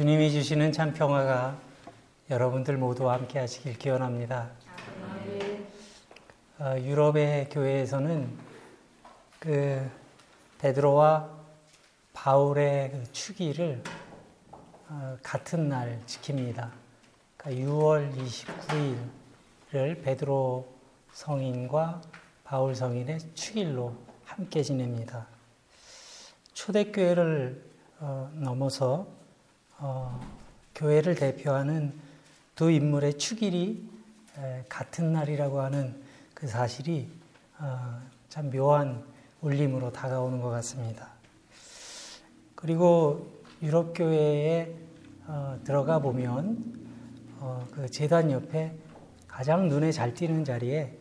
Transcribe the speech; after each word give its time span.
주님이 0.00 0.30
주시는 0.30 0.72
참 0.72 0.94
평화가 0.94 1.58
여러분들 2.30 2.78
모두와 2.78 3.12
함께 3.16 3.38
하시길 3.38 3.76
기원합니다. 3.76 4.48
어, 6.58 6.74
유럽의 6.78 7.50
교회에서는 7.50 8.38
그 9.38 9.90
베드로와 10.58 11.28
바울의 12.14 12.92
그 12.92 13.12
축일을 13.12 13.82
어, 14.88 15.18
같은 15.22 15.68
날 15.68 16.00
지킵니다. 16.06 16.70
그러니까 17.36 17.70
6월 17.70 18.10
29일을 19.70 20.02
베드로 20.02 20.66
성인과 21.12 22.00
바울 22.44 22.74
성인의 22.74 23.18
축일로 23.34 23.94
함께 24.24 24.62
지냅니다. 24.62 25.26
초대교회를 26.54 27.62
어, 27.98 28.30
넘어서 28.32 29.19
어, 29.82 30.20
교회를 30.74 31.14
대표하는 31.14 31.98
두 32.54 32.70
인물의 32.70 33.16
축일이 33.16 33.88
에, 34.38 34.64
같은 34.68 35.12
날이라고 35.12 35.60
하는 35.60 36.02
그 36.34 36.46
사실이 36.46 37.08
어, 37.58 37.98
참 38.28 38.50
묘한 38.50 39.02
울림으로 39.40 39.90
다가오는 39.90 40.40
것 40.40 40.50
같습니다. 40.50 41.08
그리고 42.54 43.26
유럽 43.62 43.94
교회에 43.94 44.74
어, 45.26 45.58
들어가 45.64 45.98
보면 45.98 46.78
어, 47.38 47.66
그 47.72 47.90
재단 47.90 48.30
옆에 48.30 48.74
가장 49.26 49.68
눈에 49.68 49.92
잘 49.92 50.12
띄는 50.12 50.44
자리에 50.44 50.94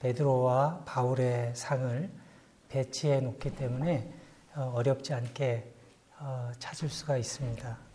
베드로와 0.00 0.82
바울의 0.84 1.54
상을 1.54 2.10
배치해 2.68 3.20
놓기 3.20 3.54
때문에 3.54 4.12
어, 4.56 4.72
어렵지 4.74 5.14
않게 5.14 5.72
어, 6.18 6.50
찾을 6.58 6.88
수가 6.88 7.16
있습니다. 7.16 7.87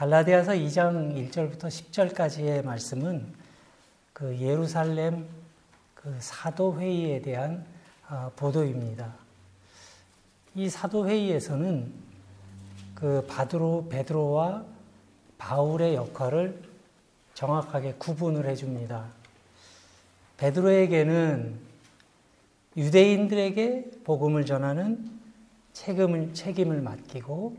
갈라디아서 0.00 0.52
2장 0.52 1.30
1절부터 1.30 1.64
10절까지의 1.64 2.64
말씀은 2.64 3.34
그 4.14 4.34
예루살렘 4.40 5.28
그 5.94 6.16
사도 6.20 6.80
회의에 6.80 7.20
대한 7.20 7.66
어, 8.08 8.32
보도입니다. 8.34 9.12
이 10.54 10.70
사도 10.70 11.06
회의에서는 11.06 11.92
그 12.94 13.26
바드로 13.28 13.88
베드로와 13.90 14.64
바울의 15.36 15.96
역할을 15.96 16.62
정확하게 17.34 17.96
구분을 17.98 18.46
해줍니다. 18.46 19.04
베드로에게는 20.38 21.58
유대인들에게 22.74 23.90
복음을 24.04 24.46
전하는 24.46 25.10
책임을, 25.74 26.32
책임을 26.32 26.80
맡기고 26.80 27.54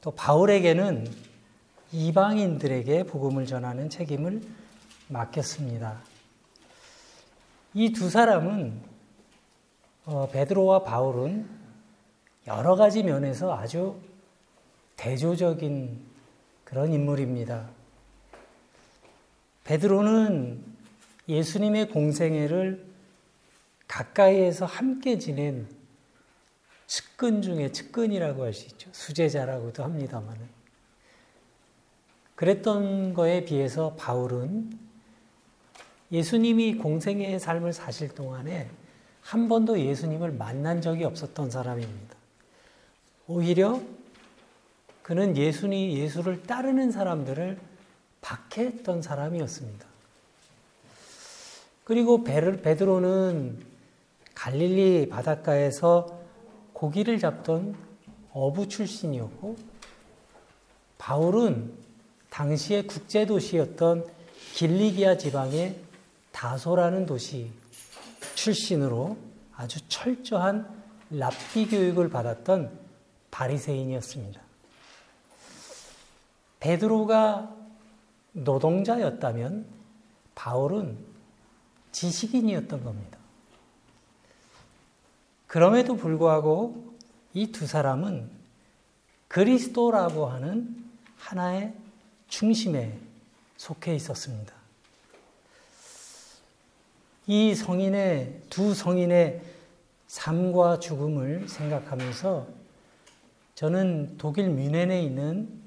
또 0.00 0.10
바울에게는 0.10 1.27
이방인들에게 1.92 3.04
복음을 3.04 3.46
전하는 3.46 3.88
책임을 3.88 4.42
맡겼습니다. 5.08 6.00
이 7.74 7.92
두 7.92 8.10
사람은 8.10 8.80
어, 10.04 10.28
베드로와 10.30 10.84
바울은 10.84 11.48
여러 12.46 12.76
가지 12.76 13.02
면에서 13.02 13.54
아주 13.54 14.00
대조적인 14.96 16.00
그런 16.64 16.92
인물입니다. 16.92 17.68
베드로는 19.64 20.64
예수님의 21.28 21.90
공생애를 21.90 22.86
가까이에서 23.86 24.64
함께 24.64 25.18
지낸 25.18 25.68
측근 26.86 27.42
중에 27.42 27.70
측근이라고 27.70 28.44
할 28.44 28.54
수 28.54 28.66
있죠. 28.66 28.88
수제자라고도 28.92 29.84
합니다만은. 29.84 30.57
그랬던 32.38 33.14
거에 33.14 33.44
비해서 33.44 33.94
바울은 33.98 34.70
예수님이 36.12 36.76
공생애의 36.76 37.40
삶을 37.40 37.72
사실 37.72 38.14
동안에 38.14 38.70
한 39.22 39.48
번도 39.48 39.80
예수님을 39.80 40.30
만난 40.30 40.80
적이 40.80 41.02
없었던 41.02 41.50
사람입니다. 41.50 42.14
오히려 43.26 43.80
그는 45.02 45.36
예수니 45.36 45.98
예수를 45.98 46.44
따르는 46.44 46.92
사람들을 46.92 47.58
박해했던 48.20 49.02
사람이었습니다. 49.02 49.84
그리고 51.82 52.22
베드로는 52.22 53.66
갈릴리 54.36 55.08
바닷가에서 55.08 56.20
고기를 56.72 57.18
잡던 57.18 57.74
어부 58.32 58.68
출신이었고 58.68 59.56
바울은 60.98 61.87
당시의 62.38 62.86
국제 62.86 63.26
도시였던 63.26 64.06
길리기아 64.54 65.18
지방의 65.18 65.74
다소라는 66.30 67.04
도시 67.04 67.50
출신으로 68.36 69.18
아주 69.56 69.80
철저한 69.88 70.68
랍비 71.10 71.66
교육을 71.66 72.10
받았던 72.10 72.78
바리새인이었습니다. 73.32 74.40
베드로가 76.60 77.56
노동자였다면 78.30 79.66
바울은 80.36 80.96
지식인이었던 81.90 82.84
겁니다. 82.84 83.18
그럼에도 85.48 85.96
불구하고 85.96 86.94
이 87.34 87.50
두 87.50 87.66
사람은 87.66 88.30
그리스도라고 89.26 90.26
하는 90.26 90.84
하나의 91.16 91.74
중심에 92.28 92.98
속해 93.56 93.94
있었습니다. 93.94 94.54
이 97.26 97.54
성인의, 97.54 98.42
두 98.48 98.72
성인의 98.72 99.42
삶과 100.06 100.78
죽음을 100.78 101.48
생각하면서 101.48 102.46
저는 103.54 104.16
독일 104.16 104.48
뮌헨에 104.48 105.02
있는 105.02 105.60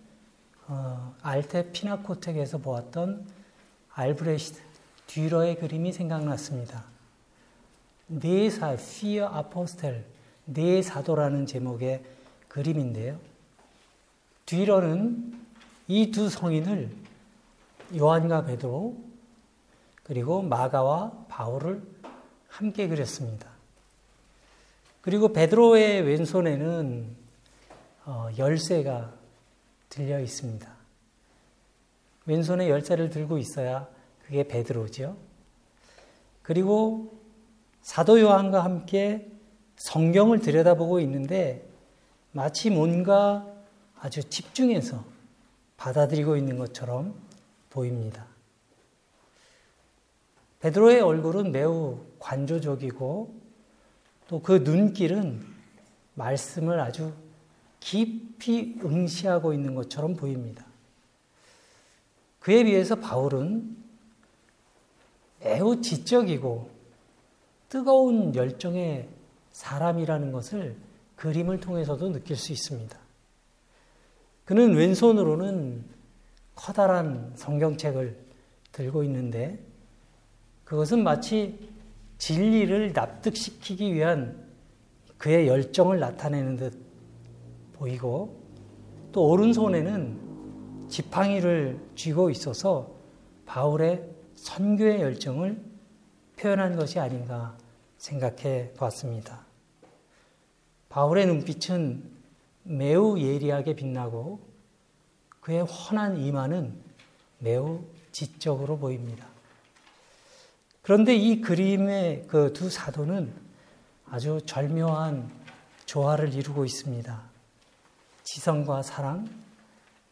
어, 0.67 1.13
알테 1.21 1.71
피나코텍에서 1.71 2.59
보았던 2.59 3.27
알브레히트 3.93 4.59
듀러의 5.07 5.59
그림이 5.59 5.91
생각났습니다. 5.91 6.85
네 8.07 8.49
사, 8.49 8.75
피어 8.77 9.27
아포스텔, 9.27 10.05
네 10.45 10.81
사도라는 10.81 11.45
제목의 11.45 12.01
그림인데요. 12.47 13.19
듀러는 14.45 15.40
이 15.91 16.09
두 16.09 16.29
성인을 16.29 16.89
요한과 17.97 18.45
베드로 18.45 18.95
그리고 20.03 20.41
마가와 20.41 21.25
바울을 21.27 21.83
함께 22.47 22.87
그렸습니다. 22.87 23.49
그리고 25.01 25.33
베드로의 25.33 26.03
왼손에는 26.03 27.15
어, 28.05 28.29
열쇠가 28.37 29.13
들려 29.89 30.21
있습니다. 30.21 30.73
왼손에 32.25 32.69
열쇠를 32.69 33.09
들고 33.09 33.37
있어야 33.37 33.85
그게 34.25 34.47
베드로죠. 34.47 35.17
그리고 36.41 37.19
사도 37.81 38.21
요한과 38.21 38.63
함께 38.63 39.29
성경을 39.75 40.39
들여다보고 40.39 41.01
있는데 41.01 41.67
마치 42.31 42.69
뭔가 42.69 43.45
아주 43.99 44.23
집중해서 44.23 45.11
받아들이고 45.81 46.37
있는 46.37 46.59
것처럼 46.59 47.15
보입니다. 47.71 48.27
베드로의 50.59 51.01
얼굴은 51.01 51.51
매우 51.51 51.97
관조적이고 52.19 53.41
또 54.27 54.41
그 54.43 54.59
눈길은 54.63 55.43
말씀을 56.13 56.79
아주 56.79 57.11
깊이 57.79 58.79
응시하고 58.83 59.53
있는 59.53 59.73
것처럼 59.73 60.15
보입니다. 60.15 60.65
그에 62.39 62.63
비해서 62.63 62.95
바울은 62.95 63.75
매우 65.39 65.81
지적이고 65.81 66.69
뜨거운 67.69 68.35
열정의 68.35 69.09
사람이라는 69.51 70.31
것을 70.31 70.77
그림을 71.15 71.59
통해서도 71.59 72.11
느낄 72.11 72.37
수 72.37 72.51
있습니다. 72.51 73.00
그는 74.45 74.75
왼손으로는 74.75 75.83
커다란 76.55 77.31
성경책을 77.35 78.17
들고 78.71 79.03
있는데 79.03 79.59
그것은 80.63 81.03
마치 81.03 81.69
진리를 82.17 82.93
납득시키기 82.93 83.93
위한 83.93 84.47
그의 85.17 85.47
열정을 85.47 85.99
나타내는 85.99 86.55
듯 86.57 86.79
보이고 87.73 88.41
또 89.11 89.27
오른손에는 89.29 90.87
지팡이를 90.87 91.79
쥐고 91.95 92.29
있어서 92.29 92.91
바울의 93.45 94.07
선교의 94.35 95.01
열정을 95.01 95.61
표현한 96.37 96.75
것이 96.75 96.99
아닌가 96.99 97.57
생각해 97.97 98.73
보았습니다. 98.73 99.45
바울의 100.89 101.27
눈빛은 101.27 102.20
매우 102.63 103.19
예리하게 103.19 103.75
빛나고 103.75 104.39
그의 105.39 105.63
훤한 105.63 106.17
이마는 106.17 106.73
매우 107.39 107.83
지적으로 108.11 108.77
보입니다. 108.77 109.27
그런데 110.81 111.15
이 111.15 111.41
그림의 111.41 112.27
그 112.27 112.53
두 112.53 112.69
사도는 112.69 113.33
아주 114.05 114.41
절묘한 114.45 115.31
조화를 115.85 116.33
이루고 116.33 116.65
있습니다. 116.65 117.21
지성과 118.23 118.83
사랑, 118.83 119.27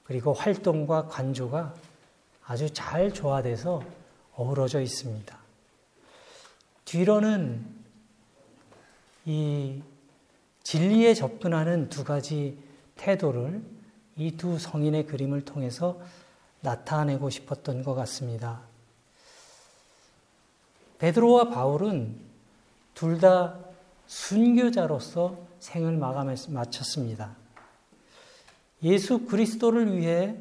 그리고 0.04 0.34
활동과 0.34 1.08
관조가 1.08 1.76
아주 2.46 2.70
잘 2.72 3.14
조화돼서 3.14 3.84
어우러져 4.34 4.82
있습니다. 4.82 5.38
뒤로는 6.86 7.66
이 9.26 9.84
진리에 10.70 11.16
접근하는 11.16 11.90
두 11.90 12.04
가지 12.04 12.56
태도를 12.96 13.64
이 14.18 14.38
두 14.38 14.60
성인의 14.60 15.08
그림을 15.08 15.42
통해서 15.44 16.00
나타내고 16.62 17.32
싶었던 17.32 17.82
것 17.82 17.96
같습니다. 17.96 18.62
베드로와 21.00 21.50
바울은 21.50 22.20
둘 22.94 23.20
다 23.20 23.58
순교자로서 24.06 25.40
생을 25.60 25.98
마쳤습니다. 26.52 27.36
예수 28.84 29.26
그리스도를 29.26 29.98
위해 29.98 30.38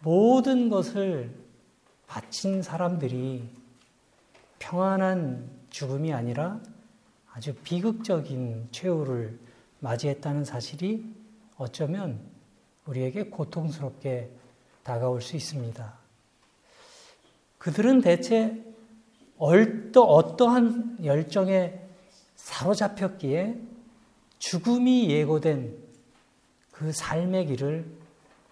모든 0.00 0.68
것을 0.68 1.32
바친 2.08 2.60
사람들이 2.60 3.48
평안한 4.58 5.48
죽음이 5.70 6.12
아니라 6.12 6.60
아주 7.34 7.54
비극적인 7.54 8.68
최후를 8.72 9.38
맞이했다는 9.80 10.44
사실이 10.44 11.04
어쩌면 11.56 12.20
우리에게 12.86 13.24
고통스럽게 13.24 14.30
다가올 14.82 15.22
수 15.22 15.36
있습니다. 15.36 15.98
그들은 17.58 18.00
대체 18.00 18.62
얼떠, 19.38 20.02
어떠한 20.02 21.04
열정에 21.04 21.80
사로잡혔기에 22.36 23.56
죽음이 24.38 25.10
예고된 25.10 25.78
그 26.72 26.92
삶의 26.92 27.46
길을 27.46 27.86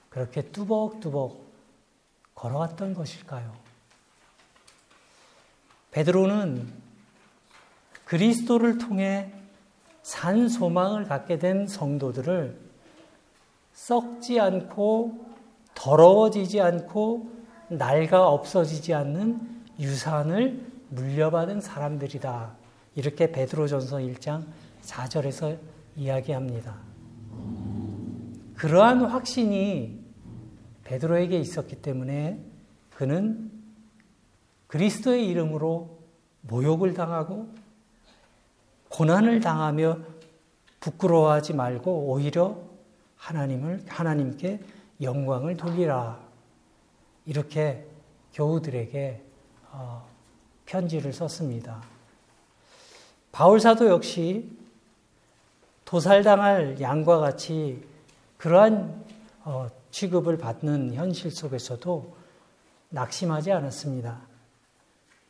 그렇게 0.08 0.42
뚜벅뚜벅 0.42 1.44
걸어왔던 2.34 2.94
것일까요? 2.94 3.52
베드로는 5.90 6.89
그리스도를 8.10 8.78
통해 8.78 9.30
산 10.02 10.48
소망을 10.48 11.04
갖게 11.04 11.38
된 11.38 11.68
성도들을 11.68 12.58
썩지 13.72 14.40
않고 14.40 15.26
더러워지지 15.76 16.60
않고 16.60 17.30
낡아 17.68 18.26
없어지지 18.26 18.94
않는 18.94 19.62
유산을 19.78 20.60
물려받은 20.88 21.60
사람들이다. 21.60 22.56
이렇게 22.96 23.30
베드로전서 23.30 23.98
1장 23.98 24.44
4절에서 24.82 25.56
이야기합니다. 25.94 26.78
그러한 28.56 29.04
확신이 29.04 30.00
베드로에게 30.82 31.38
있었기 31.38 31.76
때문에 31.76 32.44
그는 32.92 33.52
그리스도의 34.66 35.28
이름으로 35.28 36.00
모욕을 36.40 36.92
당하고 36.94 37.59
고난을 38.90 39.40
당하며 39.40 39.98
부끄러워하지 40.80 41.54
말고 41.54 42.10
오히려 42.10 42.58
하나님을 43.16 43.84
하나님께 43.88 44.60
영광을 45.00 45.56
돌리라 45.56 46.20
이렇게 47.24 47.86
교우들에게 48.34 49.22
어, 49.72 50.06
편지를 50.66 51.12
썼습니다. 51.12 51.82
바울 53.32 53.60
사도 53.60 53.88
역시 53.88 54.50
도살당할 55.84 56.80
양과 56.80 57.18
같이 57.18 57.84
그러한 58.36 59.04
어, 59.44 59.68
취급을 59.90 60.38
받는 60.38 60.94
현실 60.94 61.30
속에서도 61.30 62.16
낙심하지 62.90 63.52
않았습니다. 63.52 64.20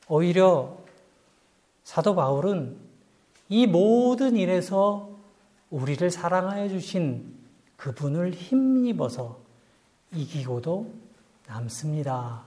오히려 0.08 0.76
사도 1.84 2.14
바울은 2.14 2.89
이 3.50 3.66
모든 3.66 4.36
일에서 4.36 5.10
우리를 5.70 6.08
사랑하여 6.10 6.68
주신 6.68 7.36
그분을 7.76 8.32
힘입어서 8.32 9.40
이기고도 10.14 10.92
남습니다. 11.48 12.44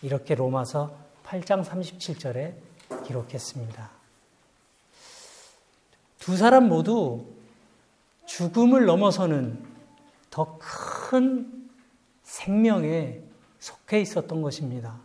이렇게 0.00 0.34
로마서 0.34 0.96
8장 1.24 1.64
37절에 1.64 2.54
기록했습니다. 3.04 3.90
두 6.20 6.36
사람 6.36 6.68
모두 6.68 7.26
죽음을 8.26 8.86
넘어서는 8.86 9.62
더 10.30 10.58
큰 11.14 11.68
생명에 12.22 13.20
속해 13.60 14.00
있었던 14.00 14.42
것입니다. 14.42 14.98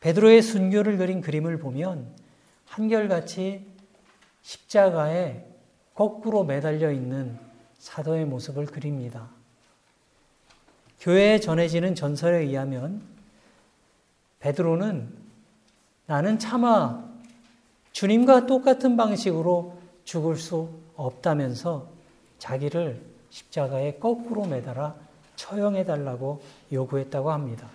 베드로의 0.00 0.42
순교를 0.42 0.96
그린 0.96 1.20
그림을 1.20 1.58
보면 1.58 2.12
한결같이 2.66 3.71
십자가에 4.42 5.44
거꾸로 5.94 6.44
매달려 6.44 6.90
있는 6.90 7.38
사도의 7.78 8.24
모습을 8.26 8.66
그립니다. 8.66 9.28
교회에 11.00 11.40
전해지는 11.40 11.94
전설에 11.94 12.38
의하면 12.38 13.02
베드로는 14.40 15.16
나는 16.06 16.38
차마 16.38 17.04
주님과 17.92 18.46
똑같은 18.46 18.96
방식으로 18.96 19.76
죽을 20.04 20.36
수 20.36 20.70
없다면서 20.96 21.88
자기를 22.38 23.04
십자가에 23.30 23.94
거꾸로 23.94 24.44
매달아 24.44 24.94
처형해 25.36 25.84
달라고 25.84 26.42
요구했다고 26.72 27.30
합니다. 27.30 27.68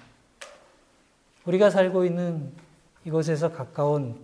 우리가 1.45 1.69
살고 1.69 2.05
있는 2.05 2.51
이곳에서 3.05 3.51
가까운 3.51 4.21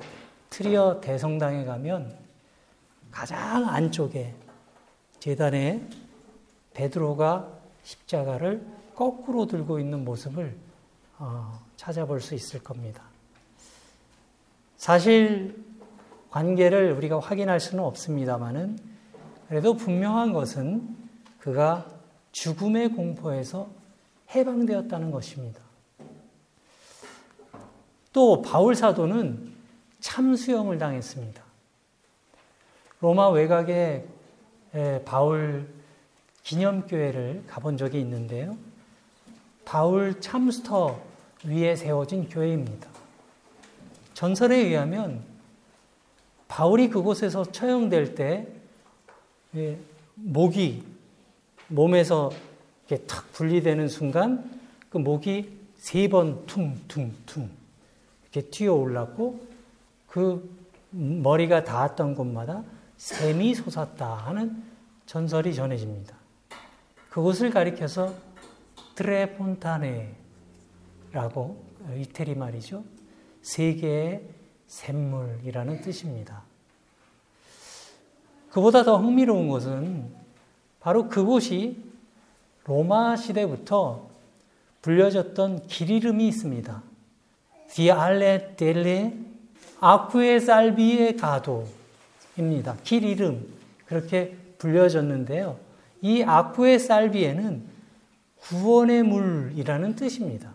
트리어 0.49 0.99
대성당에 1.01 1.65
가면 1.65 2.22
가장 3.13 3.69
안쪽에 3.69 4.33
재단에 5.19 5.87
베드로가 6.73 7.47
십자가를 7.83 8.65
거꾸로 8.95 9.45
들고 9.45 9.79
있는 9.79 10.03
모습을 10.03 10.57
어, 11.19 11.61
찾아볼 11.77 12.19
수 12.19 12.33
있을 12.33 12.61
겁니다. 12.61 13.03
사실 14.77 15.63
관계를 16.31 16.93
우리가 16.93 17.19
확인할 17.19 17.59
수는 17.59 17.83
없습니다만은 17.83 18.79
그래도 19.47 19.75
분명한 19.75 20.33
것은 20.33 20.97
그가 21.37 21.85
죽음의 22.31 22.93
공포에서 22.93 23.69
해방되었다는 24.31 25.11
것입니다. 25.11 25.61
또 28.11 28.41
바울 28.41 28.75
사도는 28.75 29.53
참수형을 29.99 30.79
당했습니다. 30.79 31.42
로마 33.03 33.27
외곽에 33.27 34.05
바울 35.03 35.67
기념교회를 36.43 37.43
가본 37.47 37.75
적이 37.75 37.99
있는데요. 37.99 38.55
바울 39.65 40.21
참스터 40.21 41.01
위에 41.43 41.75
세워진 41.75 42.29
교회입니다. 42.29 42.87
전설에 44.13 44.55
의하면 44.55 45.21
바울이 46.47 46.87
그곳에서 46.87 47.43
처형될 47.43 48.15
때 48.15 48.47
목이 50.15 50.85
몸에서 51.67 52.31
이렇게 52.87 53.05
탁 53.05 53.29
분리되는 53.33 53.89
순간 53.89 54.49
그 54.89 54.97
목이 54.97 55.51
세 55.75 56.07
번 56.07 56.45
퉁퉁퉁 56.45 57.49
이렇게 58.21 58.49
튀어 58.49 58.75
올랐고 58.75 59.45
그 60.07 60.49
머리가 60.91 61.65
닿았던 61.65 62.15
곳마다 62.15 62.63
샘이 63.03 63.53
솟았다 63.53 64.15
하는 64.15 64.63
전설이 65.05 65.53
전해집니다. 65.53 66.15
그곳을 67.09 67.49
가리켜서 67.49 68.13
트레폰타네라고 68.95 70.13
이태리 71.97 72.35
말이죠. 72.35 72.85
세계의 73.41 74.21
샘물이라는 74.67 75.81
뜻입니다. 75.81 76.43
그보다 78.51 78.85
더 78.85 78.97
흥미로운 78.97 79.49
것은 79.49 80.09
바로 80.79 81.09
그곳이 81.09 81.83
로마 82.63 83.17
시대부터 83.17 84.07
불려졌던 84.81 85.67
길 85.67 85.89
이름이 85.89 86.25
있습니다. 86.29 86.81
디알레 87.67 88.55
델레 88.55 89.13
아쿠에 89.81 90.39
살비에 90.39 91.15
가도 91.15 91.82
입니다. 92.37 92.75
길 92.83 93.03
이름 93.03 93.45
그렇게 93.85 94.35
불려졌는데요. 94.57 95.59
이 96.01 96.23
아쿠의 96.23 96.79
살비에는 96.79 97.63
구원의 98.39 99.03
물이라는 99.03 99.95
뜻입니다. 99.95 100.51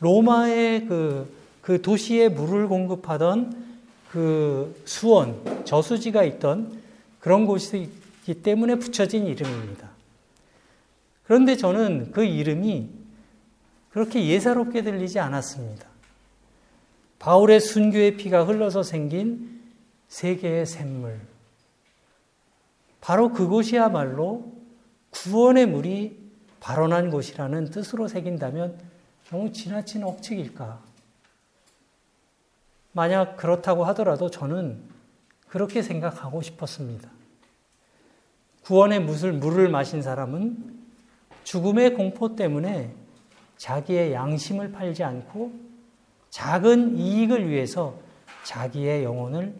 로마의 0.00 0.86
그, 0.86 1.32
그 1.60 1.82
도시에 1.82 2.28
물을 2.28 2.68
공급하던 2.68 3.66
그 4.10 4.80
수원, 4.84 5.64
저수지가 5.64 6.24
있던 6.24 6.80
그런 7.20 7.46
곳이기 7.46 8.42
때문에 8.42 8.76
붙여진 8.76 9.26
이름입니다. 9.26 9.88
그런데 11.24 11.56
저는 11.56 12.12
그 12.12 12.24
이름이 12.24 12.88
그렇게 13.90 14.26
예사롭게 14.26 14.82
들리지 14.82 15.18
않았습니다. 15.18 15.86
바울의 17.18 17.60
순교의 17.60 18.16
피가 18.16 18.44
흘러서 18.44 18.82
생긴 18.82 19.57
세계의 20.08 20.66
샘물. 20.66 21.20
바로 23.00 23.32
그곳이야말로 23.32 24.52
구원의 25.10 25.66
물이 25.66 26.28
발원한 26.60 27.10
곳이라는 27.10 27.70
뜻으로 27.70 28.08
새긴다면 28.08 28.78
너무 29.30 29.52
지나친 29.52 30.02
억측일까? 30.02 30.82
만약 32.92 33.36
그렇다고 33.36 33.84
하더라도 33.86 34.30
저는 34.30 34.82
그렇게 35.46 35.82
생각하고 35.82 36.42
싶었습니다. 36.42 37.08
구원의 38.64 39.00
물을, 39.00 39.32
물을 39.32 39.68
마신 39.68 40.02
사람은 40.02 40.78
죽음의 41.44 41.94
공포 41.94 42.36
때문에 42.36 42.94
자기의 43.56 44.12
양심을 44.12 44.72
팔지 44.72 45.04
않고 45.04 45.52
작은 46.30 46.98
이익을 46.98 47.48
위해서 47.48 47.98
자기의 48.44 49.04
영혼을 49.04 49.54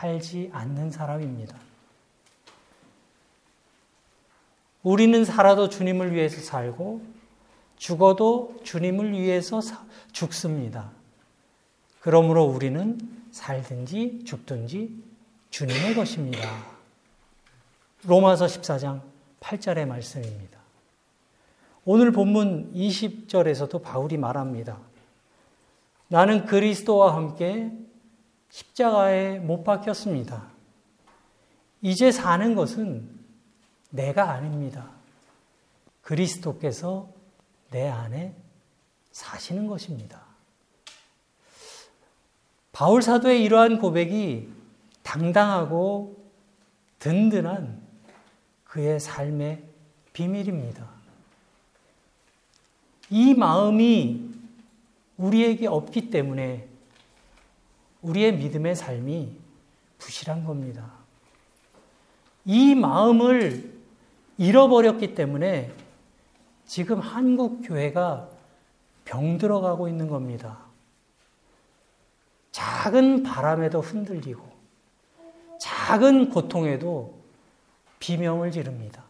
팔지 0.00 0.48
않는 0.54 0.90
사람입니다. 0.90 1.54
우리는 4.82 5.26
살아도 5.26 5.68
주님을 5.68 6.14
위해서 6.14 6.40
살고 6.40 7.02
죽어도 7.76 8.58
주님을 8.64 9.12
위해서 9.12 9.60
죽습니다. 10.12 10.90
그러므로 12.00 12.44
우리는 12.44 12.98
살든지 13.30 14.24
죽든지 14.24 14.90
주님의 15.50 15.94
것입니다. 15.94 16.48
로마서 18.04 18.46
14장 18.46 19.02
8절의 19.40 19.84
말씀입니다. 19.86 20.58
오늘 21.84 22.10
본문 22.10 22.72
20절에서도 22.72 23.82
바울이 23.82 24.16
말합니다. 24.16 24.78
나는 26.08 26.46
그리스도와 26.46 27.14
함께 27.14 27.70
십자가에 28.50 29.38
못 29.38 29.64
박혔습니다. 29.64 30.48
이제 31.82 32.12
사는 32.12 32.54
것은 32.54 33.08
내가 33.90 34.30
아닙니다. 34.30 34.90
그리스도께서 36.02 37.08
내 37.70 37.88
안에 37.88 38.34
사시는 39.12 39.66
것입니다. 39.66 40.22
바울 42.72 43.02
사도의 43.02 43.42
이러한 43.42 43.78
고백이 43.78 44.48
당당하고 45.02 46.16
든든한 46.98 47.80
그의 48.64 49.00
삶의 49.00 49.64
비밀입니다. 50.12 50.88
이 53.10 53.34
마음이 53.34 54.30
우리에게 55.16 55.66
없기 55.66 56.10
때문에 56.10 56.69
우리의 58.02 58.36
믿음의 58.36 58.76
삶이 58.76 59.36
부실한 59.98 60.44
겁니다. 60.44 60.92
이 62.44 62.74
마음을 62.74 63.72
잃어버렸기 64.38 65.14
때문에 65.14 65.70
지금 66.66 67.00
한국 67.00 67.62
교회가 67.62 68.28
병들어가고 69.04 69.88
있는 69.88 70.08
겁니다. 70.08 70.58
작은 72.52 73.22
바람에도 73.22 73.80
흔들리고 73.80 74.48
작은 75.60 76.30
고통에도 76.30 77.20
비명을 77.98 78.50
지릅니다. 78.50 79.04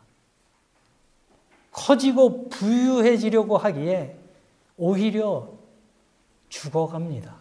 커지고 1.70 2.48
부유해지려고 2.48 3.56
하기에 3.56 4.18
오히려 4.76 5.52
죽어갑니다. 6.48 7.39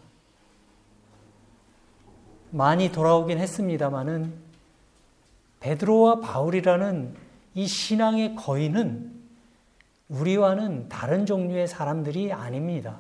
많이 2.52 2.92
돌아오긴 2.92 3.38
했습니다마는 3.38 4.34
베드로와 5.60 6.20
바울이라는 6.22 7.16
이 7.56 7.68
신앙의 7.68 8.36
거인은 8.36 9.12
우리와는 10.08 10.90
다른 10.90 11.26
종류의 11.26 11.68
사람들이 11.68 12.34
아닙니다. 12.34 12.98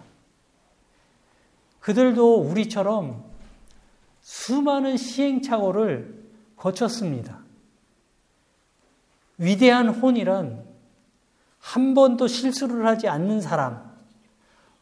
그들도 1.79 2.41
우리처럼 2.41 3.23
수많은 4.21 4.97
시행착오를 4.97 6.19
거쳤습니다. 6.55 7.39
위대한 9.37 9.89
혼이란 9.89 10.65
한 11.59 11.93
번도 11.93 12.27
실수를 12.27 12.85
하지 12.85 13.07
않는 13.07 13.41
사람, 13.41 13.89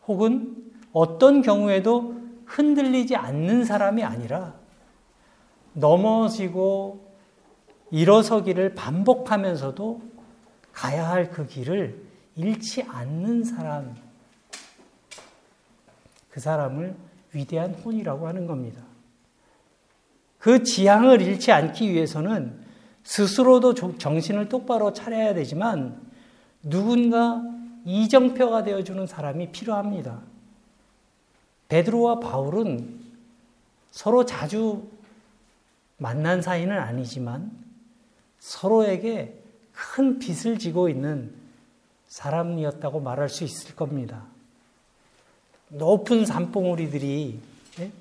혹은 0.07 0.71
어떤 0.91 1.41
경우에도 1.41 2.15
흔들리지 2.45 3.15
않는 3.15 3.65
사람이 3.65 4.03
아니라 4.03 4.56
넘어지고 5.77 7.07
일어서기를 7.91 8.73
반복하면서도 8.75 10.01
가야 10.73 11.09
할 11.09 11.31
그 11.31 11.45
길을 11.45 12.03
잃지 12.35 12.83
않는 12.83 13.43
사람, 13.43 13.95
그 16.29 16.39
사람을 16.39 16.95
위대한 17.33 17.73
혼이라고 17.73 18.27
하는 18.27 18.45
겁니다. 18.45 18.83
그 20.37 20.63
지향을 20.63 21.21
잃지 21.21 21.51
않기 21.51 21.91
위해서는 21.91 22.59
스스로도 23.03 23.73
정신을 23.97 24.49
똑바로 24.49 24.93
차려야 24.93 25.33
되지만 25.33 25.99
누군가 26.61 27.41
이정표가 27.85 28.63
되어주는 28.63 29.07
사람이 29.07 29.51
필요합니다. 29.51 30.21
베드로와 31.69 32.19
바울은 32.19 32.99
서로 33.91 34.25
자주 34.25 34.87
만난 35.97 36.41
사이는 36.41 36.77
아니지만 36.77 37.51
서로에게 38.39 39.41
큰 39.71 40.19
빚을 40.19 40.59
지고 40.59 40.89
있는 40.89 41.33
사람이었다고 42.07 42.99
말할 42.99 43.29
수 43.29 43.43
있을 43.43 43.75
겁니다. 43.75 44.23
높은 45.69 46.25
산봉우리들이 46.25 47.39
예? 47.79 47.91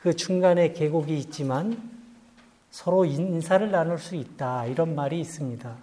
그 0.00 0.14
중간에 0.16 0.72
계곡이 0.72 1.16
있지만 1.18 1.90
서로 2.70 3.04
인사를 3.04 3.70
나눌 3.70 3.98
수 3.98 4.16
있다. 4.16 4.66
이런 4.66 4.94
말이 4.94 5.20
있습니다. 5.20 5.76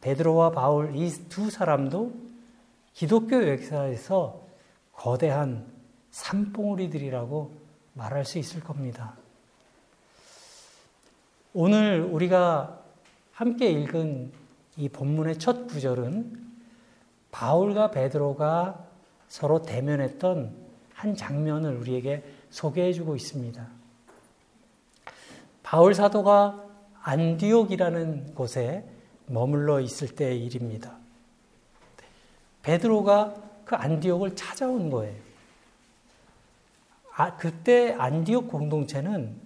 베드로와 0.00 0.50
바울 0.50 0.96
이 0.96 1.10
두 1.28 1.50
사람도 1.50 2.12
기독교 2.92 3.48
역사에서 3.48 4.42
거대한 4.92 5.66
산봉우리들이라고 6.10 7.52
말할 7.94 8.24
수 8.24 8.38
있을 8.38 8.60
겁니다. 8.60 9.14
오늘 11.58 12.02
우리가 12.02 12.82
함께 13.32 13.70
읽은 13.70 14.30
이 14.76 14.90
본문의 14.90 15.38
첫 15.38 15.66
구절은 15.68 16.38
바울과 17.30 17.92
베드로가 17.92 18.84
서로 19.28 19.62
대면했던 19.62 20.54
한 20.92 21.16
장면을 21.16 21.74
우리에게 21.76 22.22
소개해 22.50 22.92
주고 22.92 23.16
있습니다. 23.16 23.66
바울 25.62 25.94
사도가 25.94 26.62
안디옥이라는 27.00 28.34
곳에 28.34 28.84
머물러 29.24 29.80
있을 29.80 30.14
때의 30.14 30.44
일입니다. 30.44 30.94
베드로가 32.64 33.34
그 33.64 33.76
안디옥을 33.76 34.36
찾아온 34.36 34.90
거예요. 34.90 35.16
아, 37.14 37.34
그때 37.38 37.94
안디옥 37.94 38.48
공동체는 38.48 39.45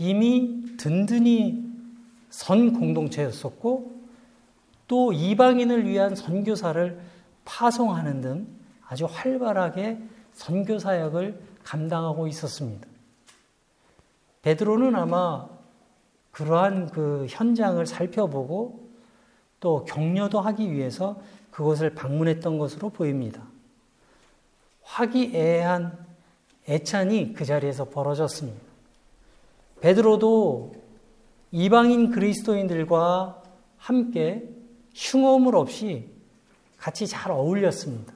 이미 0.00 0.62
든든히 0.78 1.62
선 2.30 2.72
공동체였었고 2.72 4.00
또 4.88 5.12
이방인을 5.12 5.86
위한 5.86 6.14
선교사를 6.14 6.98
파송하는 7.44 8.22
등 8.22 8.46
아주 8.88 9.04
활발하게 9.04 9.98
선교 10.32 10.78
사역을 10.78 11.38
감당하고 11.64 12.26
있었습니다. 12.28 12.88
베드로는 14.40 14.96
아마 14.96 15.46
그러한 16.30 16.88
그 16.88 17.26
현장을 17.28 17.84
살펴보고 17.84 18.88
또 19.60 19.84
격려도 19.84 20.40
하기 20.40 20.72
위해서 20.72 21.20
그곳을 21.50 21.94
방문했던 21.94 22.56
것으로 22.56 22.88
보입니다. 22.88 23.42
화기애애한 24.82 26.06
애찬이 26.66 27.34
그 27.34 27.44
자리에서 27.44 27.84
벌어졌습니다. 27.84 28.69
베드로도 29.80 30.74
이방인 31.52 32.10
그리스도인들과 32.10 33.42
함께 33.76 34.48
흉어물 34.94 35.56
없이 35.56 36.08
같이 36.76 37.06
잘 37.06 37.32
어울렸습니다. 37.32 38.12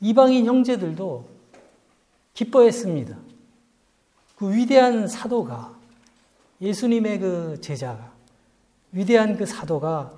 이방인 0.00 0.46
형제들도 0.46 1.28
기뻐했습니다. 2.34 3.16
그 4.36 4.52
위대한 4.52 5.06
사도가 5.06 5.74
예수님의 6.60 7.18
그 7.20 7.60
제자가 7.60 8.12
위대한 8.92 9.36
그 9.36 9.46
사도가 9.46 10.12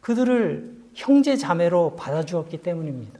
그들을 0.00 0.84
형제 0.94 1.36
자매로 1.36 1.96
받아주었기 1.96 2.58
때문입니다. 2.58 3.18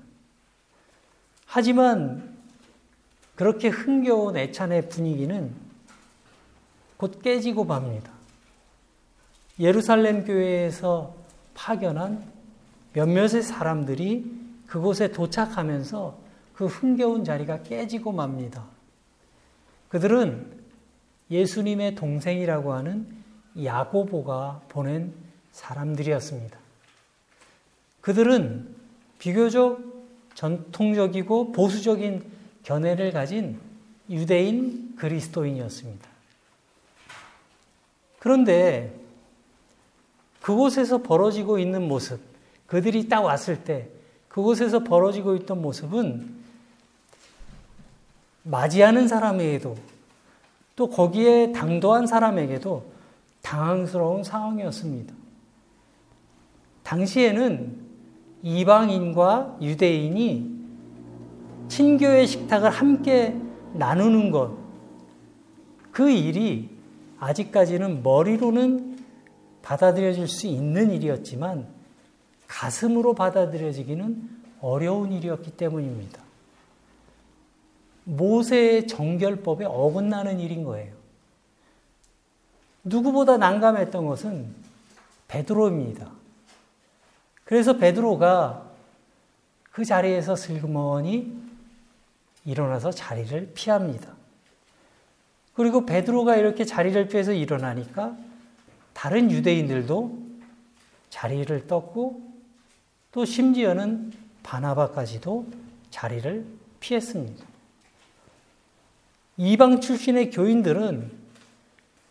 하지만 1.47 2.37
그렇게 3.35 3.69
흥겨운 3.69 4.37
애찬의 4.37 4.89
분위기는 4.89 5.64
곧 7.05 7.21
깨지고 7.21 7.65
맙니다. 7.65 8.11
예루살렘 9.61 10.25
교회에서 10.25 11.15
파견한 11.53 12.25
몇몇의 12.95 13.43
사람들이 13.43 14.25
그곳에 14.67 15.13
도착하면서 15.13 16.19
그 16.55 16.65
흥겨운 16.65 17.23
자리가 17.23 17.63
깨지고 17.63 18.13
맙니다. 18.13 18.65
그들은 19.91 20.51
예수님의 21.31 21.95
동생이라고 21.95 22.73
하는 22.73 23.07
야고보가 23.63 24.63
보낸 24.71 25.13
사람들이었습니다. 25.53 26.59
그들은 28.01 28.75
비교적 29.19 29.79
전통적이고 30.35 31.53
보수적인 31.53 32.25
견해를 32.63 33.13
가진 33.13 33.61
유대인 34.09 34.97
그리스도인이었습니다. 34.97 36.14
그런데 38.25 38.99
그곳에서 40.41 41.03
벌어지고 41.03 41.59
있는 41.59 41.87
모습, 41.87 42.23
그들이 42.67 43.07
딱 43.07 43.21
왔을 43.21 43.65
때 43.65 43.91
그곳에서 44.29 44.79
벌어지고 44.79 45.37
있던 45.37 45.61
모습은 45.61 46.35
맞이하는 48.45 49.09
사람에게도 49.09 49.77
또 50.75 50.89
거기에 50.89 51.53
당도한 51.53 52.07
사람에게도 52.07 52.87
당황스러운 53.43 54.25
상황이었습니다. 54.25 55.13
당시에는 56.83 57.77
이방인과 58.43 59.59
유대인이 59.61 60.51
친교의 61.69 62.27
식탁을 62.27 62.71
함께 62.71 63.39
나누는 63.75 64.31
것, 64.31 64.57
그 65.93 66.11
일이 66.11 66.74
아직까지는 67.25 68.03
머리로는 68.03 68.99
받아들여질 69.63 70.29
수 70.29 70.47
있는 70.47 70.91
일이었지만 70.91 71.67
가슴으로 72.47 73.15
받아들여지기는 73.15 74.45
어려운 74.61 75.11
일이었기 75.13 75.53
때문입니다. 75.53 76.23
모세의 78.05 78.87
정결법에 78.87 79.65
어긋나는 79.65 80.39
일인 80.39 80.65
거예요. 80.65 80.93
누구보다 82.85 83.39
난감했던 83.39 84.05
것은 84.05 84.55
베드로입니다. 85.29 86.11
그래서 87.45 87.79
베드로가 87.79 88.71
그 89.73 89.87
자리에서 89.87 90.37
슬그머니 90.37 91.33
일어나서 92.45 92.91
자리를 92.91 93.53
피합니다. 93.55 94.24
그리고 95.55 95.87
베드로가 95.87 96.37
이렇게 96.37 96.65
자리를 96.65 97.09
피해서 97.09 97.33
일어나니까 97.33 98.17
다른 98.93 99.31
유대인들도 99.31 100.19
자리를 101.11 101.67
떴고 101.67 102.23
또 103.13 103.25
심지어는 103.25 104.13
바나바까지도 104.43 105.47
자리를 105.91 106.45
피했습니다. 106.81 107.45
이방 109.37 109.81
출신의 109.81 110.31
교인들은 110.31 111.13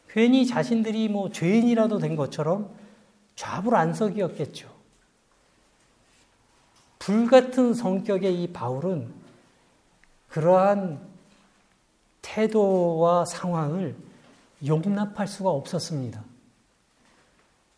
괜히 0.10 0.45
자신들이 0.45 1.10
뭐 1.10 1.29
죄인이라도 1.29 1.97
된 1.97 2.15
것처럼 2.15 2.69
좌불안석이었겠죠. 3.36 4.71
불같은 6.99 7.73
성격의 7.73 8.41
이 8.41 8.53
바울은 8.53 9.12
그러한 10.29 11.12
태도와 12.33 13.25
상황을 13.25 13.95
용납할 14.65 15.27
수가 15.27 15.51
없었습니다. 15.51 16.23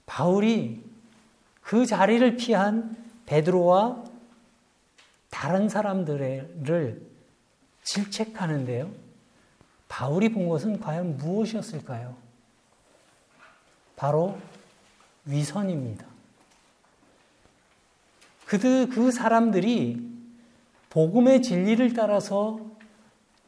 바울이 0.05 0.81
그 1.61 1.85
자리를 1.85 2.37
피한 2.37 2.95
베드로와 3.25 4.03
다른 5.29 5.67
사람들을 5.67 7.01
질책하는데요. 7.83 8.89
바울이 9.89 10.29
본 10.31 10.47
것은 10.47 10.79
과연 10.79 11.17
무엇이었을까요? 11.17 12.15
바로 13.97 14.37
위선입니다. 15.25 16.05
그들, 18.45 18.89
그 18.89 19.11
사람들이 19.11 20.01
복음의 20.91 21.41
진리를 21.41 21.93
따라서 21.93 22.74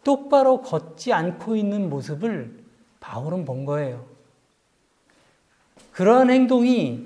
똑바로 0.08 0.62
걷지 0.62 1.12
않고 1.12 1.58
있는 1.58 1.90
모습을 1.90 2.64
바울은 3.02 3.44
본 3.44 3.66
거예요. 3.66 4.08
그러한 5.92 6.30
행동이 6.30 7.06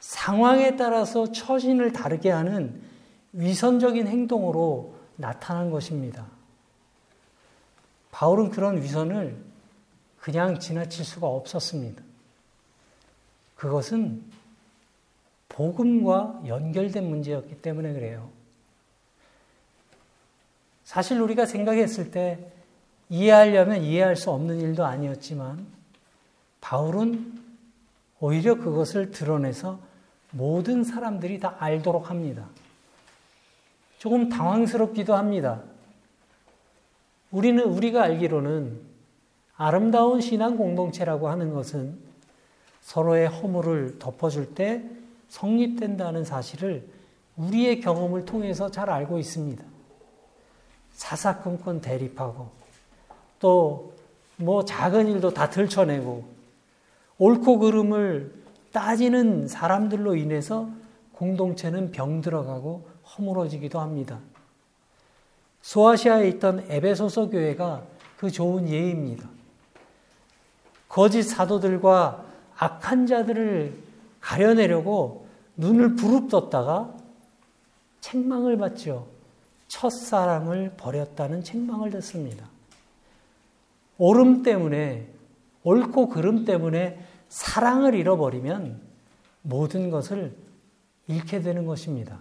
상황에 0.00 0.76
따라서 0.76 1.32
처신을 1.32 1.94
다르게 1.94 2.30
하는 2.30 2.82
위선적인 3.32 4.08
행동으로 4.08 4.94
나타난 5.16 5.70
것입니다. 5.70 6.26
바울은 8.10 8.50
그런 8.50 8.82
위선을 8.82 9.42
그냥 10.20 10.60
지나칠 10.60 11.02
수가 11.02 11.26
없었습니다. 11.26 12.02
그것은 13.54 14.22
복음과 15.48 16.42
연결된 16.46 17.08
문제였기 17.08 17.62
때문에 17.62 17.94
그래요. 17.94 18.35
사실 20.86 21.20
우리가 21.20 21.46
생각했을 21.46 22.12
때 22.12 22.38
이해하려면 23.08 23.82
이해할 23.82 24.14
수 24.14 24.30
없는 24.30 24.60
일도 24.60 24.84
아니었지만 24.84 25.66
바울은 26.60 27.42
오히려 28.20 28.54
그것을 28.54 29.10
드러내서 29.10 29.80
모든 30.30 30.84
사람들이 30.84 31.40
다 31.40 31.56
알도록 31.58 32.08
합니다. 32.08 32.46
조금 33.98 34.28
당황스럽기도 34.28 35.16
합니다. 35.16 35.60
우리는, 37.32 37.64
우리가 37.64 38.04
알기로는 38.04 38.80
아름다운 39.56 40.20
신앙 40.20 40.56
공동체라고 40.56 41.28
하는 41.28 41.52
것은 41.52 41.98
서로의 42.82 43.26
허물을 43.26 43.98
덮어줄 43.98 44.54
때 44.54 44.84
성립된다는 45.30 46.24
사실을 46.24 46.88
우리의 47.36 47.80
경험을 47.80 48.24
통해서 48.24 48.70
잘 48.70 48.88
알고 48.88 49.18
있습니다. 49.18 49.75
사사건건 50.96 51.80
대립하고 51.80 52.50
또 53.38 53.96
뭐 54.36 54.64
작은 54.64 55.08
일도 55.08 55.32
다 55.32 55.48
들춰내고 55.48 56.24
옳고 57.18 57.58
그름을 57.58 58.32
따지는 58.72 59.48
사람들로 59.48 60.16
인해서 60.16 60.68
공동체는 61.12 61.92
병들어가고 61.92 62.86
허물어지기도 63.06 63.80
합니다. 63.80 64.20
소아시아에 65.62 66.28
있던 66.28 66.66
에베소서 66.68 67.30
교회가 67.30 67.84
그 68.18 68.30
좋은 68.30 68.68
예입니다. 68.68 69.28
거짓 70.88 71.22
사도들과 71.22 72.24
악한 72.56 73.06
자들을 73.06 73.74
가려내려고 74.20 75.26
눈을 75.56 75.96
부릅떴다가 75.96 76.94
책망을 78.02 78.58
받죠. 78.58 79.08
첫사랑을 79.68 80.74
버렸다는 80.76 81.42
책망을 81.42 81.90
듣습니다. 81.90 82.48
오름 83.98 84.42
때문에 84.42 85.08
옳고 85.62 86.08
그름 86.08 86.44
때문에 86.44 86.98
사랑을 87.28 87.94
잃어버리면 87.94 88.80
모든 89.42 89.90
것을 89.90 90.36
잃게 91.08 91.40
되는 91.40 91.66
것입니다. 91.66 92.18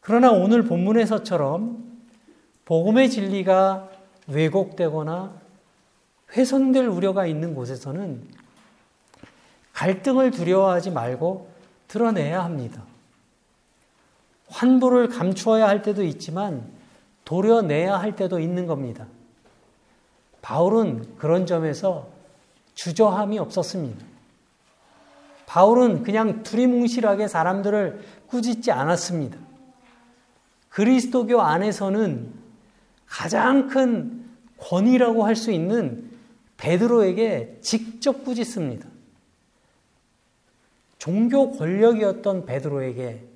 그러나 0.00 0.30
오늘 0.32 0.64
본문에서처럼 0.64 1.90
복음의 2.64 3.10
진리가 3.10 3.90
왜곡되거나 4.28 5.40
훼손될 6.32 6.86
우려가 6.86 7.26
있는 7.26 7.54
곳에서는 7.54 8.22
갈등을 9.72 10.30
두려워하지 10.30 10.90
말고 10.90 11.50
드러내야 11.88 12.44
합니다. 12.44 12.84
환부를 14.60 15.08
감추어야 15.08 15.66
할 15.66 15.80
때도 15.80 16.02
있지만 16.04 16.70
도려내야 17.24 17.98
할 17.98 18.14
때도 18.14 18.40
있는 18.40 18.66
겁니다. 18.66 19.06
바울은 20.42 21.16
그런 21.16 21.46
점에서 21.46 22.08
주저함이 22.74 23.38
없었습니다. 23.38 24.04
바울은 25.46 26.02
그냥 26.02 26.42
두리뭉실하게 26.42 27.26
사람들을 27.26 28.04
꾸짖지 28.26 28.70
않았습니다. 28.70 29.38
그리스도교 30.68 31.40
안에서는 31.40 32.32
가장 33.06 33.66
큰 33.68 34.28
권위라고 34.58 35.24
할 35.24 35.36
수 35.36 35.50
있는 35.50 36.10
베드로에게 36.58 37.60
직접 37.62 38.24
꾸짖습니다. 38.24 38.86
종교 40.98 41.50
권력이었던 41.52 42.44
베드로에게 42.44 43.29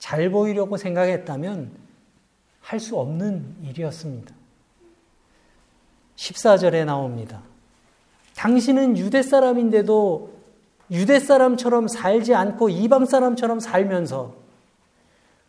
잘 0.00 0.30
보이려고 0.30 0.76
생각했다면 0.76 1.70
할 2.60 2.80
수 2.80 2.98
없는 2.98 3.56
일이었습니다. 3.62 4.34
14절에 6.16 6.84
나옵니다. 6.84 7.42
당신은 8.36 8.96
유대 8.98 9.22
사람인데도 9.22 10.32
유대 10.90 11.18
사람처럼 11.18 11.88
살지 11.88 12.34
않고 12.34 12.68
이방 12.68 13.06
사람처럼 13.06 13.60
살면서 13.60 14.34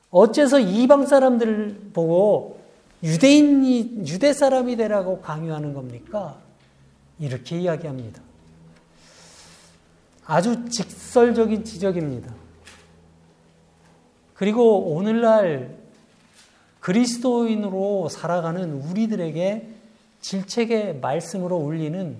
어째서 0.09 0.59
이방 0.59 1.07
사람들 1.07 1.91
보고 1.93 2.59
유대인이 3.03 4.03
유대 4.07 4.33
사람이 4.33 4.75
되라고 4.77 5.21
강요하는 5.21 5.73
겁니까? 5.73 6.37
이렇게 7.19 7.59
이야기합니다. 7.59 8.21
아주 10.25 10.69
직설적인 10.69 11.63
지적입니다. 11.63 12.40
그리고 14.41 14.95
오늘날 14.95 15.69
그리스도인으로 16.79 18.09
살아가는 18.09 18.73
우리들에게 18.73 19.67
질책의 20.21 20.95
말씀으로 20.95 21.57
울리는 21.57 22.17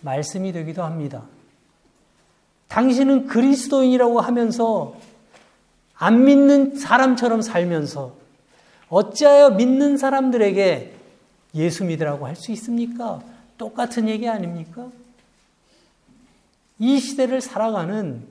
말씀이 0.00 0.52
되기도 0.52 0.82
합니다. 0.82 1.24
당신은 2.68 3.26
그리스도인이라고 3.26 4.22
하면서 4.22 4.96
안 5.96 6.24
믿는 6.24 6.78
사람처럼 6.78 7.42
살면서 7.42 8.14
어찌하여 8.88 9.50
믿는 9.50 9.98
사람들에게 9.98 10.94
예수 11.56 11.84
믿으라고 11.84 12.26
할 12.26 12.36
수 12.36 12.52
있습니까? 12.52 13.20
똑같은 13.58 14.08
얘기 14.08 14.26
아닙니까? 14.26 14.88
이 16.78 16.98
시대를 16.98 17.42
살아가는 17.42 18.22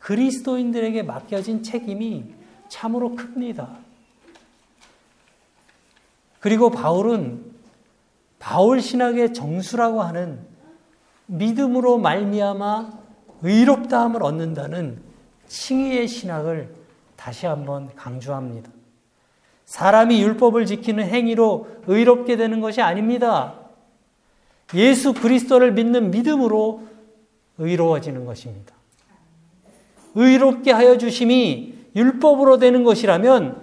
그리스도인들에게 0.00 1.02
맡겨진 1.04 1.62
책임이 1.62 2.43
참으로 2.74 3.14
큽니다. 3.14 3.68
그리고 6.40 6.70
바울은 6.70 7.52
바울 8.40 8.80
신학의 8.80 9.32
정수라고 9.32 10.02
하는 10.02 10.40
믿음으로 11.26 11.98
말미암아 11.98 12.90
의롭다함을 13.42 14.24
얻는다는 14.24 15.00
칭의의 15.46 16.08
신학을 16.08 16.74
다시 17.14 17.46
한번 17.46 17.94
강조합니다. 17.94 18.70
사람이 19.66 20.20
율법을 20.20 20.66
지키는 20.66 21.04
행위로 21.04 21.68
의롭게 21.86 22.36
되는 22.36 22.60
것이 22.60 22.82
아닙니다. 22.82 23.54
예수 24.74 25.14
그리스도를 25.14 25.72
믿는 25.72 26.10
믿음으로 26.10 26.88
의로워지는 27.58 28.26
것입니다. 28.26 28.74
의롭게 30.16 30.72
하여 30.72 30.98
주심이 30.98 31.73
율법으로 31.94 32.58
되는 32.58 32.84
것이라면 32.84 33.62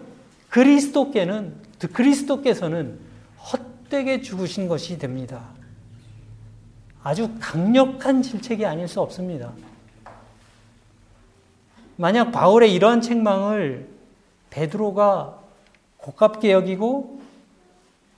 그리스도께는 0.50 1.56
그리스도께서는 1.94 3.00
헛되게 3.38 4.22
죽으신 4.22 4.68
것이 4.68 4.98
됩니다. 4.98 5.50
아주 7.04 7.32
강력한 7.40 8.22
질책이 8.22 8.66
아닐 8.66 8.88
수 8.88 9.02
없습니다. 9.02 9.52
만약 11.96 12.32
바울의 12.32 12.74
이러한 12.74 13.02
책망을 13.02 13.90
베드로가 14.50 15.40
고깝게 15.98 16.52
여기고 16.52 17.22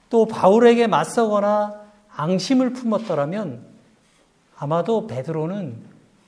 또 0.10 0.26
바울에게 0.26 0.88
맞서거나 0.88 1.82
앙심을 2.16 2.74
품었더라면 2.74 3.66
아마도 4.58 5.08
베드로는 5.08 5.76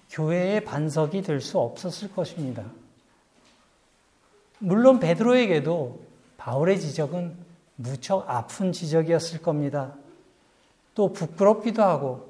교회의 0.10 0.64
반석이 0.64 1.22
될 1.22 1.42
수 1.42 1.60
없었을 1.60 2.12
것입니다. 2.14 2.64
물론 4.60 5.00
베드로에게도 5.00 6.00
바울의 6.38 6.80
지적은 6.80 7.36
무척 7.76 8.30
아픈 8.30 8.72
지적이었을 8.72 9.42
겁니다. 9.42 9.94
또 10.94 11.12
부끄럽기도 11.12 11.84
하고 11.84 12.30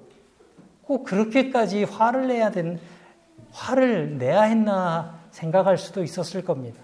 꼭 0.83 1.03
그렇게까지 1.03 1.83
화를 1.83 2.27
내야 2.27 2.51
된 2.51 2.79
화를 3.51 4.17
내야 4.17 4.43
했나 4.43 5.19
생각할 5.31 5.77
수도 5.77 6.03
있었을 6.03 6.43
겁니다. 6.43 6.81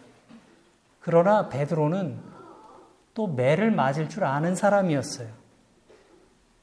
그러나 0.99 1.49
베드로는 1.49 2.19
또 3.13 3.27
매를 3.27 3.71
맞을 3.71 4.10
줄 4.10 4.23
아는 4.23 4.56
사람이었어요. 4.56 5.27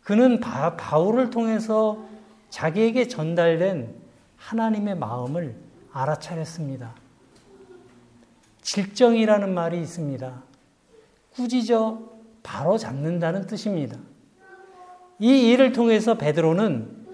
그는 0.03 0.41
바, 0.41 0.77
바울을 0.77 1.31
통해서 1.31 1.99
자기에게 2.51 3.09
전달된 3.09 3.95
하나님의 4.37 4.97
마음을 4.97 5.55
알아차렸습니다. 5.93 6.95
질정이라는 8.71 9.55
말이 9.55 9.81
있습니다. 9.81 10.43
꾸짖어 11.35 12.01
바로 12.43 12.77
잡는다는 12.77 13.47
뜻입니다. 13.47 13.97
이 15.19 15.49
일을 15.49 15.73
통해서 15.73 16.19
베드로는 16.19 17.07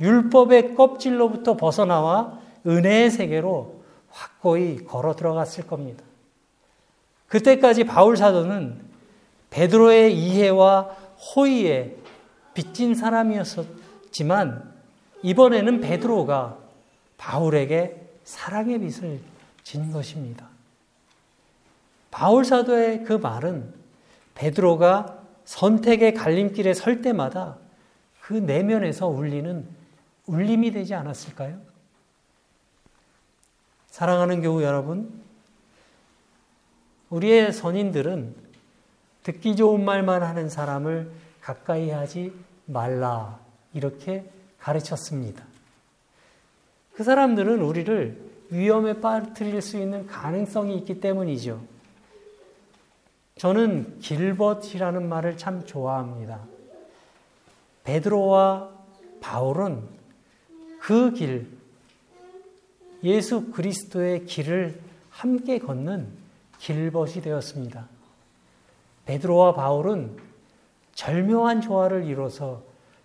율법의 0.00 0.74
껍질로부터 0.74 1.56
벗어나와 1.56 2.38
은혜의 2.66 3.10
세계로 3.10 3.82
확고히 4.10 4.84
걸어 4.84 5.16
들어갔을 5.16 5.66
겁니다. 5.66 6.04
그때까지 7.28 7.84
바울 7.84 8.16
사도는 8.16 8.78
베드로의 9.48 10.14
이해와 10.14 10.82
호의에 11.34 11.96
빚진 12.52 12.94
사람이었지만 12.94 14.74
이번에는 15.22 15.80
베드로가 15.80 16.58
바울에게 17.16 18.08
사랑의 18.24 18.78
빚을 18.78 19.20
진 19.62 19.90
것입니다. 19.90 20.57
바울 22.18 22.44
사도의 22.44 23.04
그 23.04 23.12
말은 23.12 23.72
베드로가 24.34 25.22
선택의 25.44 26.14
갈림길에 26.14 26.74
설 26.74 27.00
때마다 27.00 27.58
그 28.20 28.32
내면에서 28.32 29.06
울리는 29.06 29.64
울림이 30.26 30.72
되지 30.72 30.94
않았을까요? 30.94 31.60
사랑하는 33.86 34.42
교우 34.42 34.64
여러분, 34.64 35.22
우리의 37.10 37.52
선인들은 37.52 38.34
듣기 39.22 39.54
좋은 39.54 39.84
말만 39.84 40.24
하는 40.24 40.48
사람을 40.48 41.12
가까이 41.40 41.90
하지 41.90 42.32
말라 42.64 43.38
이렇게 43.72 44.28
가르쳤습니다. 44.58 45.44
그 46.94 47.04
사람들은 47.04 47.62
우리를 47.62 48.20
위험에 48.50 48.94
빠뜨릴 49.00 49.62
수 49.62 49.78
있는 49.78 50.08
가능성이 50.08 50.76
있기 50.78 50.98
때문이죠. 50.98 51.77
저는 53.38 54.00
길벗이라는 54.00 55.08
말을 55.08 55.36
참 55.36 55.64
좋아합니다. 55.64 56.40
베드로와 57.84 58.68
바울은 59.20 59.82
그 60.80 61.12
길, 61.12 61.46
예수 63.04 63.50
그리스도의 63.52 64.26
길을 64.26 64.80
함께 65.10 65.58
걷는 65.58 66.08
길벗이 66.58 67.20
되었습니다. 67.20 67.88
베드로와 69.06 69.54
바울은 69.54 70.16
절묘한 70.94 71.60
조화를 71.60 72.04
이뤄서 72.04 72.62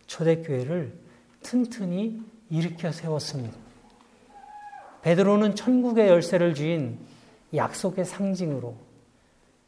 초대교회를 0.08 0.94
튼튼히 1.44 2.22
일으켜 2.50 2.92
세웠습니다. 2.92 3.56
베드로는 5.04 5.56
천국의 5.56 6.08
열쇠를 6.08 6.56
쥐인 6.56 6.98
약속의 7.54 8.06
상징으로 8.06 8.76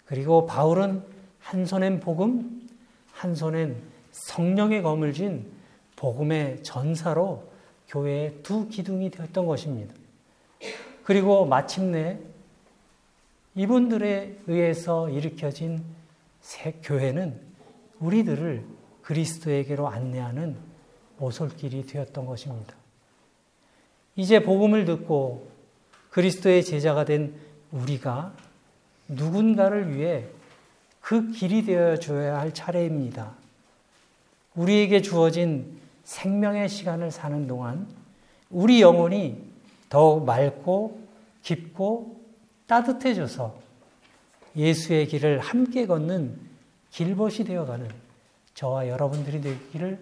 그리고 0.05 0.45
바울은 0.45 1.03
한 1.39 1.65
손엔 1.65 1.99
복음, 1.99 2.67
한 3.11 3.35
손엔 3.35 3.81
성령의 4.11 4.81
검을 4.81 5.13
쥔 5.13 5.45
복음의 5.95 6.63
전사로 6.63 7.51
교회의 7.87 8.39
두 8.43 8.67
기둥이 8.67 9.11
되었던 9.11 9.45
것입니다. 9.45 9.93
그리고 11.03 11.45
마침내 11.45 12.19
이분들에 13.55 14.39
의해서 14.47 15.09
일으켜진 15.09 15.83
새 16.41 16.73
교회는 16.83 17.39
우리들을 17.99 18.65
그리스도에게로 19.01 19.87
안내하는 19.87 20.57
오솔길이 21.19 21.85
되었던 21.85 22.25
것입니다. 22.25 22.75
이제 24.15 24.41
복음을 24.41 24.85
듣고 24.85 25.49
그리스도의 26.09 26.63
제자가 26.63 27.05
된 27.05 27.35
우리가 27.71 28.33
누군가를 29.07 29.95
위해 29.95 30.25
그 31.01 31.31
길이 31.31 31.63
되어 31.63 31.97
줘야 31.97 32.39
할 32.39 32.53
차례입니다. 32.53 33.33
우리에게 34.55 35.01
주어진 35.01 35.79
생명의 36.03 36.69
시간을 36.69 37.11
사는 37.11 37.47
동안 37.47 37.87
우리 38.49 38.81
영혼이 38.81 39.37
더욱 39.89 40.25
맑고 40.25 40.99
깊고 41.43 42.19
따뜻해져서 42.67 43.55
예수의 44.55 45.07
길을 45.07 45.39
함께 45.39 45.85
걷는 45.85 46.39
길벗이 46.91 47.43
되어가는 47.43 47.89
저와 48.53 48.87
여러분들이 48.87 49.41
되기를 49.41 49.99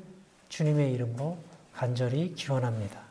주님의 0.49 0.93
이름으로 0.93 1.37
간절히 1.73 2.33
기원합니다. 2.35 3.01